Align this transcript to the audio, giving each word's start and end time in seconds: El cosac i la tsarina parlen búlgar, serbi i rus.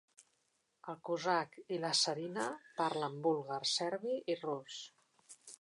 El 0.93 0.97
cosac 1.09 1.59
i 1.77 1.79
la 1.83 1.91
tsarina 1.99 2.47
parlen 2.81 3.21
búlgar, 3.29 3.61
serbi 3.77 4.21
i 4.37 4.43
rus. 4.45 4.83